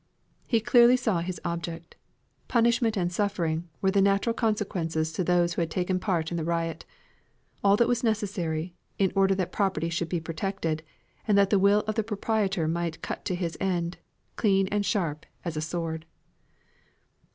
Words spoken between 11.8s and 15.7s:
of the proprietor might cut to his end, clean and sharp as a